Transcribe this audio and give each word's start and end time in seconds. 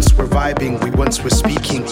once 0.00 0.14
were 0.14 0.26
vibing, 0.26 0.82
we 0.82 0.90
once 0.92 1.22
were 1.22 1.28
speaking. 1.28 1.82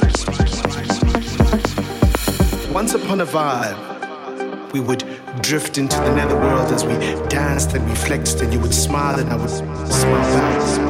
Once 2.72 2.94
upon 2.94 3.20
a 3.20 3.26
vibe, 3.26 4.72
we 4.72 4.80
would 4.80 5.04
drift 5.42 5.76
into 5.76 5.96
the 5.96 6.14
netherworld 6.14 6.72
as 6.72 6.86
we 6.86 6.94
danced 7.28 7.74
and 7.74 7.86
we 7.86 7.94
flexed, 7.94 8.40
and 8.40 8.50
you 8.50 8.58
would 8.60 8.72
smile, 8.72 9.20
and 9.20 9.28
I 9.28 9.36
would 9.36 9.50
smile 9.50 10.22
back. 10.32 10.88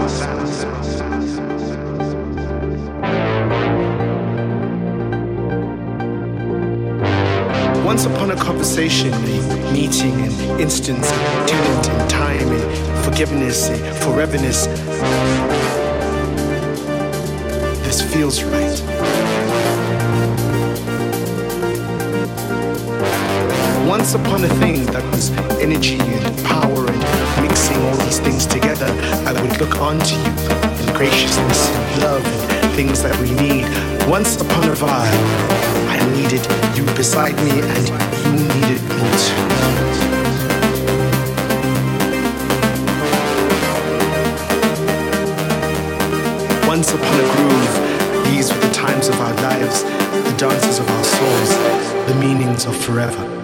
Once 7.85 8.05
upon 8.05 8.31
a 8.31 8.37
conversation, 8.37 9.13
a 9.13 9.73
meeting, 9.73 10.15
an 10.21 10.61
instance, 10.61 11.11
a 11.11 11.49
student 11.49 11.89
in 11.89 12.09
time, 12.09 12.49
and 12.49 13.05
forgiveness, 13.05 13.71
and 13.71 13.97
foreverness 14.05 14.69
feels 18.09 18.43
right. 18.43 18.81
Once 23.87 24.15
upon 24.15 24.45
a 24.45 24.49
thing 24.61 24.87
that 24.87 25.05
was 25.13 25.31
energy 25.61 25.99
and 26.01 26.45
power 26.45 26.87
and 26.87 27.43
mixing 27.43 27.77
all 27.85 27.97
these 27.97 28.19
things 28.21 28.47
together, 28.47 28.87
I 29.27 29.33
would 29.33 29.61
look 29.61 29.77
onto 29.81 30.15
you 30.15 30.33
in 30.81 30.95
graciousness 30.97 31.69
and 31.69 32.03
love 32.03 32.25
and 32.63 32.73
things 32.73 33.03
that 33.03 33.17
we 33.21 33.31
need. 33.33 33.67
Once 34.09 34.41
upon 34.41 34.65
a 34.65 34.73
vibe, 34.73 35.23
I 35.89 35.99
needed 36.17 36.47
you 36.77 36.85
beside 36.97 37.37
me 37.37 37.61
and 37.61 37.89
you 38.25 38.45
needed 38.55 38.83
me 38.89 39.09
too. 39.19 39.79
once 46.69 46.93
upon 46.93 47.21
a 47.21 47.23
groove 47.35 47.58
times 48.99 49.09
of 49.09 49.21
our 49.21 49.35
lives, 49.35 49.85
the 49.85 50.37
dances 50.37 50.81
of 50.81 50.89
our 50.91 51.05
souls, 51.05 51.51
the 52.09 52.17
meanings 52.21 52.67
of 52.67 52.77
forever. 52.77 53.38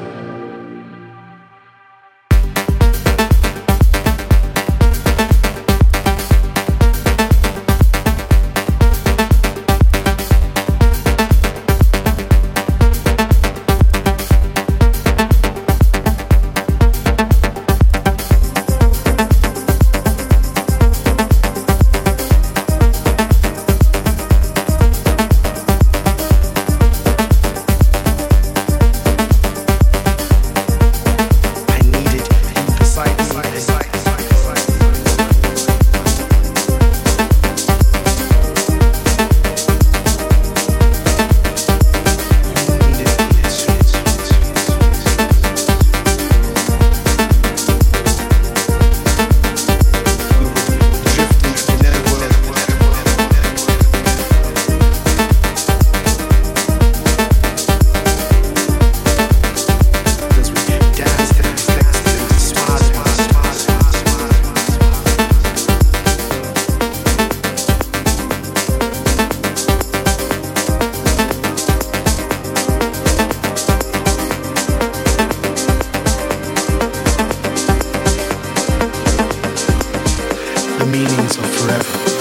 meanings 80.95 81.37
of 81.39 81.47
forever. 81.57 82.14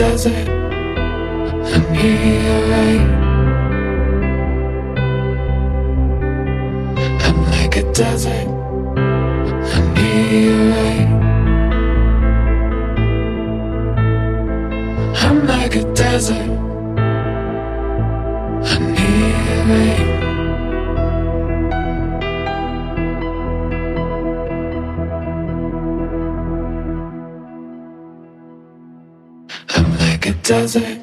desert. 0.00 0.48
I'm 0.48 1.94
here. 1.94 2.60
right? 2.72 3.04
I'm 7.26 7.38
like 7.50 7.76
a 7.76 7.92
desert. 7.92 8.39
does 30.50 30.74
it? 30.74 30.99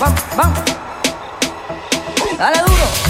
vamos, 0.00 0.20
vamos. 0.34 0.58
Dale 2.38 2.58
duro. 2.58 3.09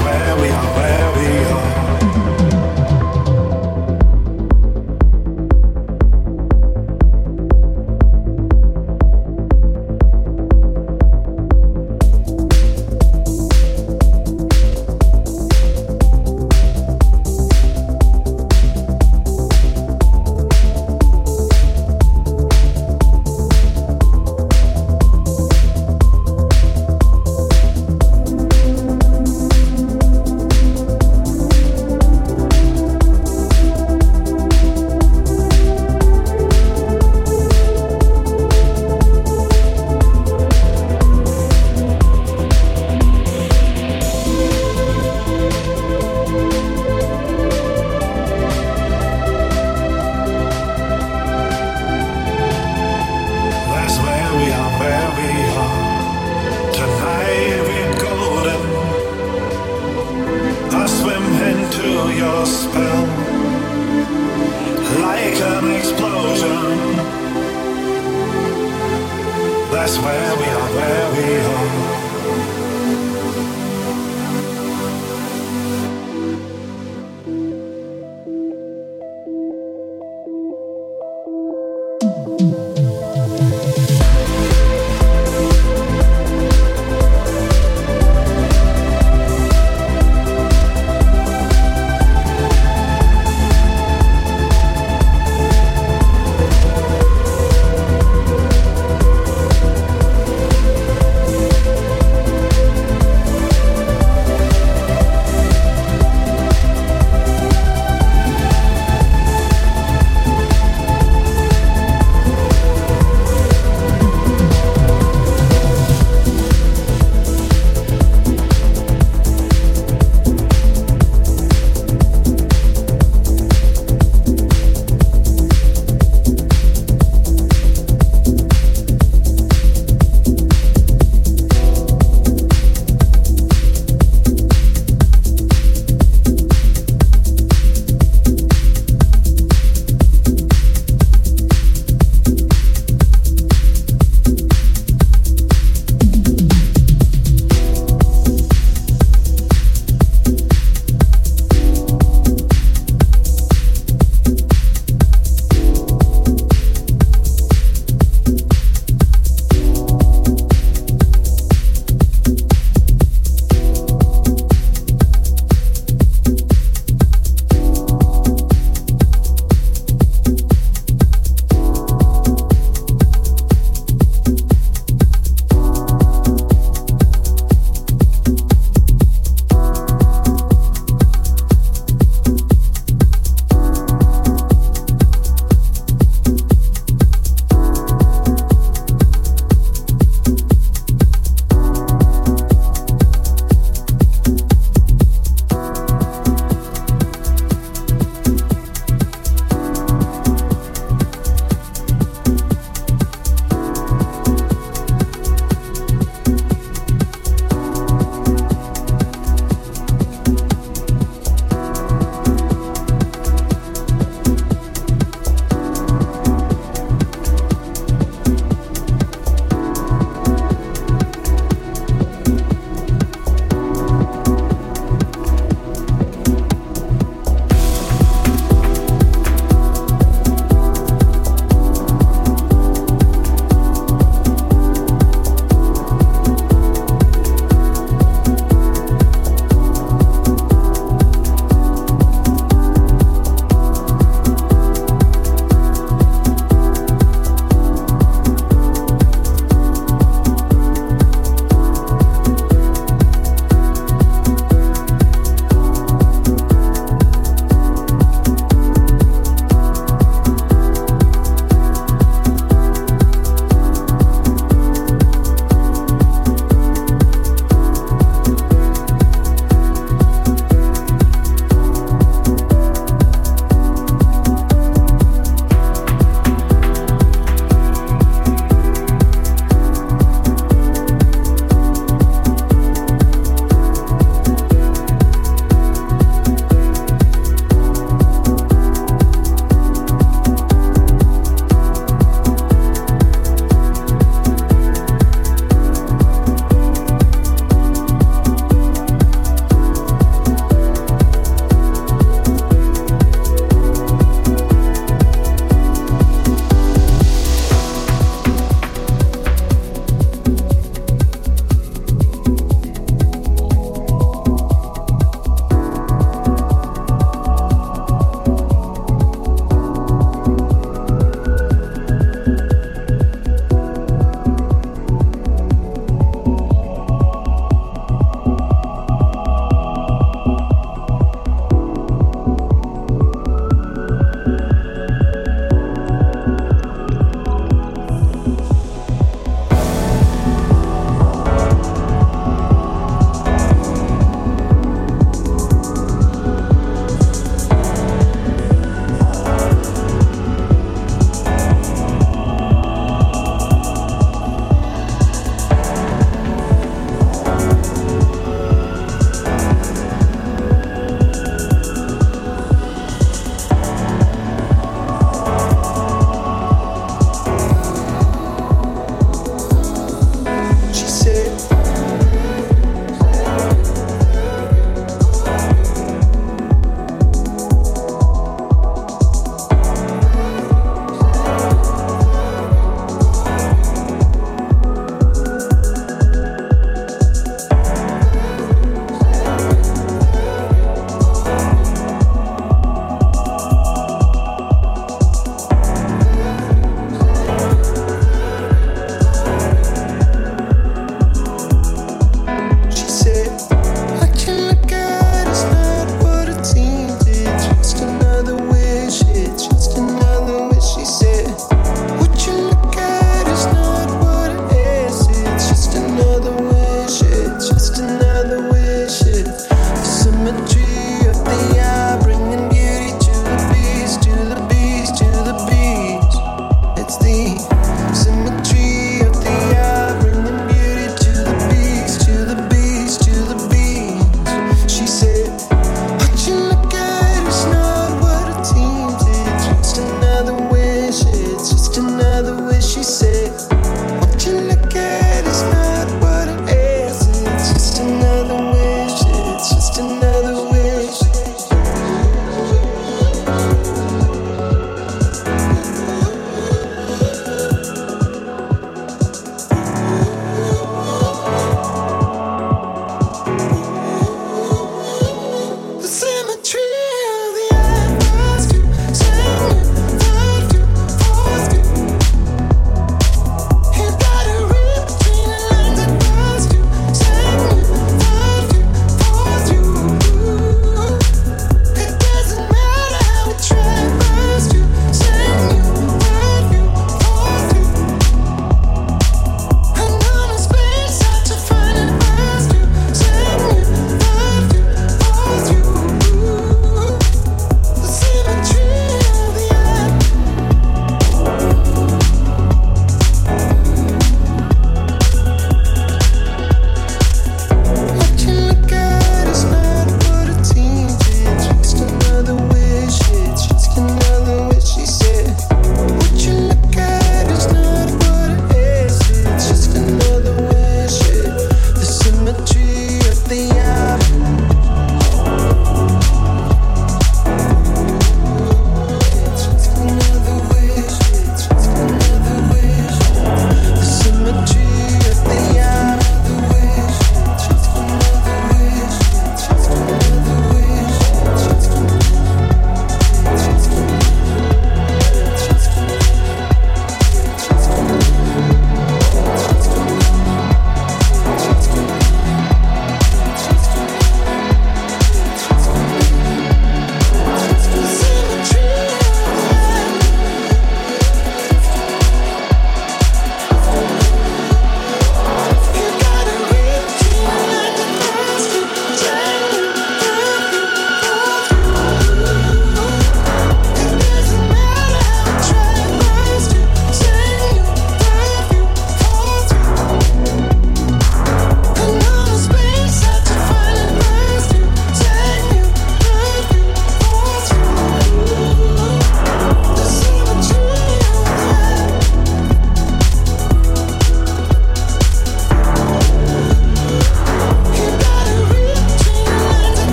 where 0.00 0.36
we 0.36 0.48
are, 0.48 0.74
where 0.76 1.12
we 1.16 1.44
are. 1.52 1.83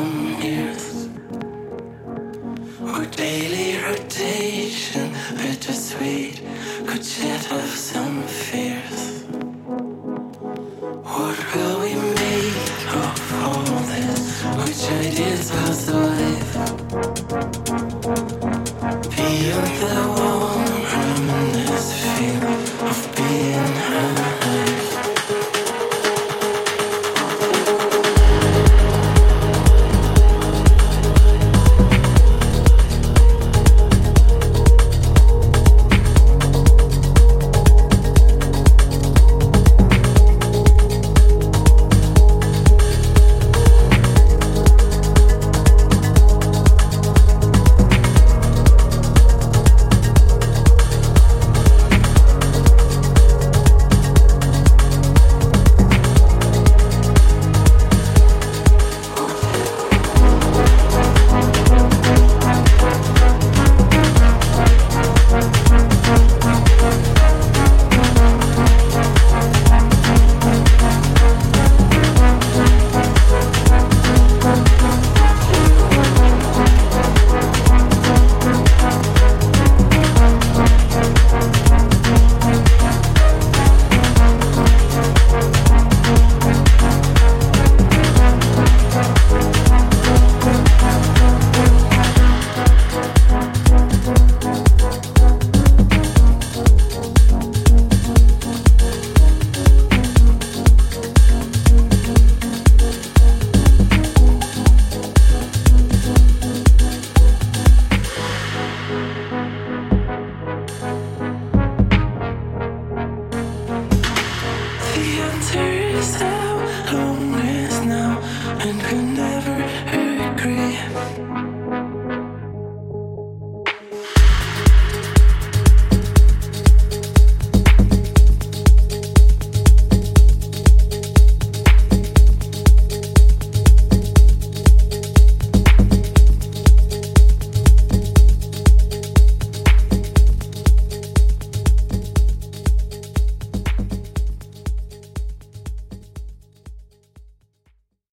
The 0.00 0.46
answer 0.46 1.09